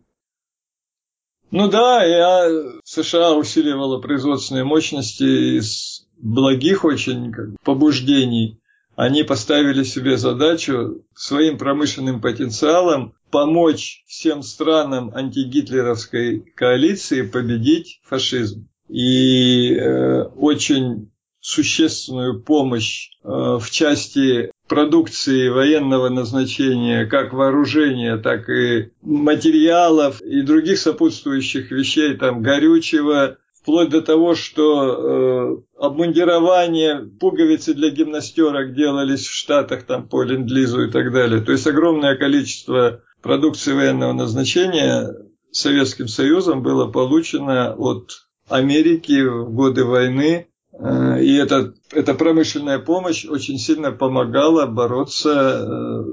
Ну 1.51 1.69
да, 1.69 2.05
я 2.05 2.81
США 2.85 3.35
усиливала 3.35 4.01
производственные 4.01 4.65
мощности 4.65 5.59
из 5.59 6.07
благих 6.19 6.85
очень 6.85 7.33
как, 7.33 7.51
побуждений. 7.63 8.61
Они 8.97 9.23
поставили 9.23 9.85
себе 9.85 10.17
задачу 10.17 11.05
своим 11.15 11.59
промышленным 11.59 12.21
потенциалом 12.21 13.15
помочь 13.31 14.05
всем 14.07 14.43
странам 14.43 15.13
антигитлеровской 15.15 16.41
коалиции 16.55 17.23
победить 17.23 18.01
фашизм. 18.05 18.69
И 18.89 19.75
э, 19.75 20.23
очень 20.37 21.13
существенную 21.41 22.43
помощь 22.43 23.11
э, 23.23 23.29
в 23.29 23.71
части 23.71 24.51
продукции 24.69 25.49
военного 25.49 26.09
назначения, 26.09 27.07
как 27.07 27.33
вооружения, 27.33 28.17
так 28.17 28.49
и 28.49 28.91
материалов 29.03 30.21
и 30.21 30.43
других 30.43 30.79
сопутствующих 30.79 31.71
вещей, 31.71 32.15
там 32.17 32.43
горючего, 32.43 33.39
вплоть 33.61 33.91
до 33.91 34.01
того, 34.01 34.35
что 34.35 35.65
э, 35.79 35.85
обмундирование, 35.85 37.09
пуговицы 37.19 37.75
для 37.75 37.91
гимнастерок 37.91 38.75
делались 38.75 39.27
в 39.27 39.35
Штатах 39.35 39.85
там 39.85 40.09
по 40.09 40.23
ленд 40.23 40.51
и 40.51 40.91
так 40.91 41.13
далее. 41.13 41.41
То 41.41 41.53
есть 41.53 41.67
огромное 41.67 42.17
количество 42.17 43.03
продукции 43.23 43.73
военного 43.73 44.13
назначения 44.13 45.13
Советским 45.51 46.07
Союзом 46.07 46.63
было 46.63 46.87
получено 46.87 47.75
от 47.75 48.27
Америки 48.49 49.23
в 49.23 49.53
годы 49.53 49.85
войны 49.85 50.49
и 50.79 51.35
эта, 51.37 51.75
эта 51.93 52.15
промышленная 52.15 52.79
помощь 52.79 53.25
очень 53.25 53.59
сильно 53.59 53.93
помогала 53.93 54.67
бороться, 54.67 55.67
э, 55.67 56.05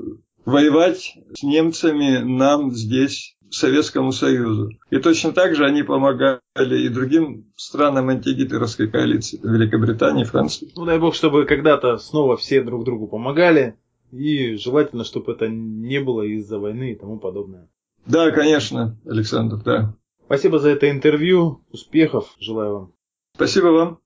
воевать 0.45 1.17
с 1.33 1.43
немцами 1.43 2.19
нам 2.19 2.71
здесь, 2.71 3.35
Советскому 3.53 4.11
Союзу. 4.11 4.71
И 4.89 4.97
точно 4.97 5.31
так 5.31 5.55
же 5.55 5.65
они 5.65 5.83
помогали 5.83 6.39
и 6.57 6.89
другим 6.89 7.53
странам 7.55 8.09
антигитлеровской 8.09 8.89
коалиции, 8.89 9.39
Великобритании, 9.43 10.23
Франции. 10.23 10.71
Ну 10.75 10.85
дай 10.85 10.97
бог, 10.97 11.13
чтобы 11.13 11.45
когда-то 11.45 11.97
снова 11.97 12.35
все 12.35 12.63
друг 12.63 12.83
другу 12.83 13.07
помогали, 13.07 13.77
и 14.11 14.55
желательно, 14.55 15.03
чтобы 15.03 15.33
это 15.33 15.47
не 15.47 15.99
было 15.99 16.23
из-за 16.23 16.57
войны 16.57 16.91
и 16.91 16.95
тому 16.95 17.19
подобное. 17.19 17.69
Да, 18.05 18.31
конечно, 18.31 18.99
Александр, 19.05 19.57
да. 19.63 19.95
Спасибо 20.25 20.59
за 20.59 20.69
это 20.69 20.89
интервью, 20.89 21.63
успехов 21.71 22.35
желаю 22.39 22.73
вам. 22.73 22.93
Спасибо 23.35 23.67
вам. 23.67 23.99